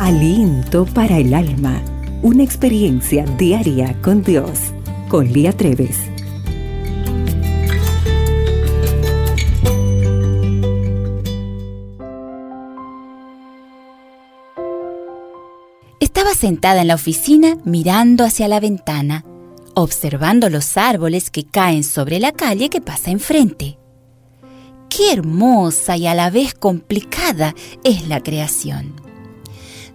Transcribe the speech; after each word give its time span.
Aliento 0.00 0.86
para 0.86 1.18
el 1.18 1.32
alma. 1.32 1.80
Una 2.20 2.42
experiencia 2.42 3.24
diaria 3.38 3.96
con 4.02 4.24
Dios. 4.24 4.58
Con 5.08 5.32
Lía 5.32 5.52
Treves. 5.52 5.96
Estaba 16.00 16.34
sentada 16.34 16.80
en 16.80 16.88
la 16.88 16.96
oficina 16.96 17.56
mirando 17.64 18.24
hacia 18.24 18.48
la 18.48 18.58
ventana, 18.58 19.24
observando 19.74 20.50
los 20.50 20.76
árboles 20.76 21.30
que 21.30 21.44
caen 21.44 21.84
sobre 21.84 22.18
la 22.18 22.32
calle 22.32 22.68
que 22.68 22.80
pasa 22.80 23.12
enfrente. 23.12 23.78
Qué 24.90 25.12
hermosa 25.12 25.96
y 25.96 26.08
a 26.08 26.14
la 26.14 26.30
vez 26.30 26.52
complicada 26.54 27.54
es 27.84 28.08
la 28.08 28.20
creación. 28.20 29.13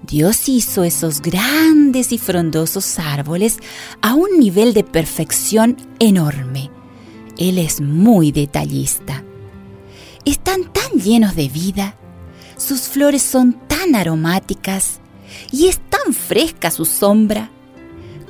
Dios 0.09 0.49
hizo 0.49 0.83
esos 0.83 1.21
grandes 1.21 2.11
y 2.11 2.17
frondosos 2.17 2.97
árboles 2.97 3.59
a 4.01 4.15
un 4.15 4.39
nivel 4.39 4.73
de 4.73 4.83
perfección 4.83 5.77
enorme. 5.99 6.71
Él 7.37 7.59
es 7.59 7.79
muy 7.79 8.31
detallista. 8.31 9.23
Están 10.25 10.63
tan 10.73 10.99
llenos 10.99 11.35
de 11.35 11.47
vida, 11.47 11.95
sus 12.57 12.81
flores 12.81 13.21
son 13.21 13.53
tan 13.67 13.93
aromáticas 13.93 14.99
y 15.51 15.67
es 15.67 15.79
tan 15.89 16.13
fresca 16.13 16.71
su 16.71 16.85
sombra. 16.85 17.51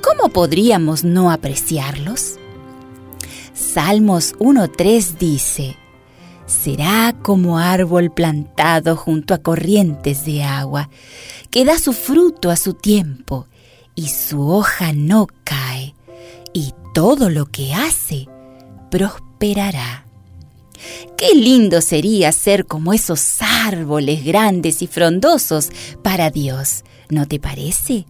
¿Cómo 0.02 0.30
podríamos 0.32 1.02
no 1.02 1.30
apreciarlos? 1.30 2.36
Salmos 3.54 4.34
1.3 4.34 5.16
dice, 5.18 5.76
será 6.50 7.16
como 7.22 7.58
árbol 7.58 8.10
plantado 8.10 8.96
junto 8.96 9.32
a 9.32 9.38
corrientes 9.38 10.24
de 10.24 10.42
agua, 10.42 10.90
que 11.50 11.64
da 11.64 11.78
su 11.78 11.92
fruto 11.92 12.50
a 12.50 12.56
su 12.56 12.74
tiempo, 12.74 13.46
y 13.94 14.08
su 14.08 14.48
hoja 14.48 14.92
no 14.92 15.26
cae, 15.44 15.94
y 16.52 16.74
todo 16.92 17.30
lo 17.30 17.46
que 17.46 17.72
hace 17.72 18.28
prosperará. 18.90 20.04
Qué 21.16 21.34
lindo 21.34 21.80
sería 21.80 22.32
ser 22.32 22.66
como 22.66 22.92
esos 22.92 23.40
árboles 23.40 24.24
grandes 24.24 24.82
y 24.82 24.86
frondosos 24.86 25.70
para 26.02 26.30
Dios, 26.30 26.84
¿no 27.10 27.28
te 27.28 27.38
parece? 27.38 28.06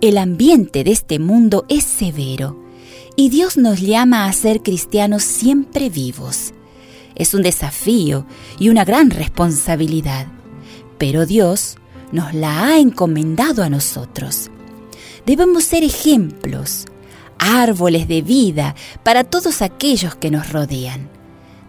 El 0.00 0.18
ambiente 0.18 0.84
de 0.84 0.92
este 0.92 1.18
mundo 1.18 1.64
es 1.68 1.84
severo 1.84 2.62
y 3.16 3.30
Dios 3.30 3.56
nos 3.56 3.80
llama 3.80 4.26
a 4.26 4.32
ser 4.32 4.62
cristianos 4.62 5.22
siempre 5.22 5.88
vivos 5.90 6.52
es 7.14 7.34
un 7.34 7.42
desafío 7.42 8.26
y 8.58 8.68
una 8.68 8.84
gran 8.84 9.10
responsabilidad, 9.10 10.26
pero 10.98 11.26
Dios 11.26 11.76
nos 12.12 12.34
la 12.34 12.66
ha 12.66 12.78
encomendado 12.78 13.62
a 13.62 13.70
nosotros. 13.70 14.50
Debemos 15.26 15.64
ser 15.64 15.84
ejemplos, 15.84 16.86
árboles 17.38 18.08
de 18.08 18.22
vida 18.22 18.74
para 19.02 19.24
todos 19.24 19.62
aquellos 19.62 20.14
que 20.14 20.30
nos 20.30 20.52
rodean. 20.52 21.08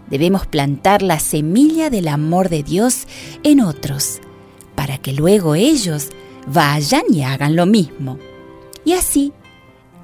Debemos 0.08 0.46
plantar 0.46 1.02
la 1.02 1.18
semilla 1.18 1.88
del 1.90 2.08
amor 2.08 2.48
de 2.48 2.62
Dios 2.62 3.06
en 3.42 3.60
otros, 3.60 4.20
para 4.74 4.98
que 4.98 5.12
luego 5.12 5.54
ellos 5.54 6.08
vayan 6.46 7.02
y 7.10 7.22
hagan 7.22 7.56
lo 7.56 7.66
mismo. 7.66 8.18
Y 8.84 8.92
así, 8.92 9.32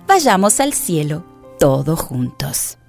vayamos 0.09 0.59
al 0.61 0.73
cielo 0.73 1.25
todos 1.59 2.01
juntos. 2.01 2.80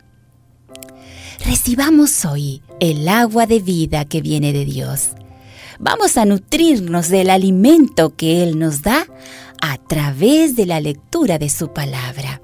Recibamos 1.46 2.24
hoy 2.26 2.62
el 2.80 3.08
agua 3.10 3.48
de 3.48 3.60
vida 3.60 4.06
que 4.06 4.22
viene 4.22 4.54
de 4.54 4.64
Dios. 4.64 5.10
Vamos 5.80 6.18
a 6.18 6.26
nutrirnos 6.26 7.10
del 7.10 7.32
alimento 7.32 8.16
que 8.16 8.44
Él 8.44 8.60
nos 8.60 8.84
da 8.84 9.08
a 9.62 9.78
través 9.78 10.56
de 10.56 10.68
la 10.68 10.80
lectura 10.80 11.40
de 11.40 11.50
su 11.50 11.74
palabra. 11.74 12.42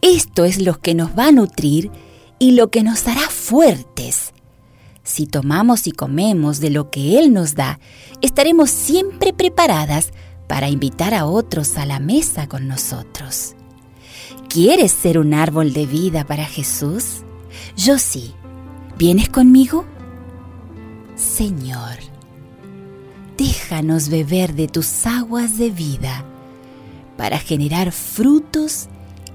Esto 0.00 0.44
es 0.44 0.58
lo 0.58 0.80
que 0.80 0.94
nos 0.94 1.10
va 1.10 1.26
a 1.26 1.32
nutrir 1.32 1.90
y 2.38 2.52
lo 2.52 2.70
que 2.70 2.82
nos 2.82 3.06
hará 3.06 3.28
fuertes. 3.28 4.32
Si 5.02 5.26
tomamos 5.26 5.86
y 5.86 5.92
comemos 5.92 6.60
de 6.60 6.70
lo 6.70 6.90
que 6.90 7.18
Él 7.18 7.34
nos 7.34 7.54
da, 7.54 7.80
estaremos 8.22 8.70
siempre 8.70 9.34
preparadas 9.34 10.10
para 10.48 10.70
invitar 10.70 11.12
a 11.12 11.26
otros 11.26 11.76
a 11.76 11.84
la 11.84 12.00
mesa 12.00 12.48
con 12.48 12.66
nosotros. 12.66 13.54
¿Quieres 14.48 14.90
ser 14.90 15.18
un 15.18 15.34
árbol 15.34 15.74
de 15.74 15.86
vida 15.86 16.26
para 16.26 16.44
Jesús? 16.44 17.22
Yo 17.76 17.98
sí. 17.98 18.34
¿Vienes 18.98 19.28
conmigo? 19.28 19.86
Señor, 21.16 21.96
déjanos 23.36 24.08
beber 24.08 24.54
de 24.54 24.68
tus 24.68 25.06
aguas 25.06 25.56
de 25.58 25.70
vida 25.70 26.24
para 27.16 27.38
generar 27.38 27.92
frutos 27.92 28.88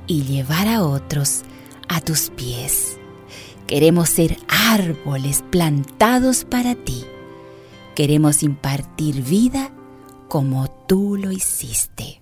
y 0.07 0.23
llevar 0.23 0.67
a 0.67 0.83
otros 0.83 1.43
a 1.87 2.01
tus 2.01 2.29
pies. 2.29 2.97
Queremos 3.67 4.09
ser 4.09 4.37
árboles 4.47 5.43
plantados 5.49 6.45
para 6.45 6.75
ti. 6.75 7.03
Queremos 7.95 8.43
impartir 8.43 9.23
vida 9.23 9.71
como 10.27 10.69
tú 10.87 11.17
lo 11.17 11.31
hiciste. 11.31 12.21